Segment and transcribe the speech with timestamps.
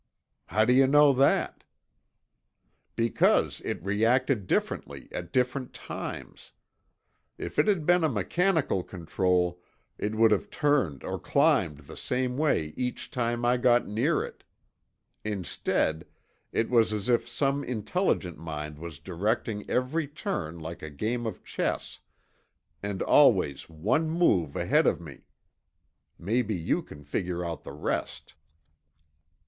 [0.47, 1.63] "How do you know that?"
[2.95, 6.53] "Because it reacted differently at different times.
[7.37, 9.61] If it had been a mechanical control,
[9.99, 14.43] it would have turned or climbed the same way each time I got near it.
[15.23, 16.07] Instead,
[16.51, 21.43] it was as if some intelligent mind was directing every turn like a game of
[21.45, 21.99] chess,
[22.81, 25.27] and always one move ahead of me.
[26.17, 28.33] Maybe you can figure out the rest."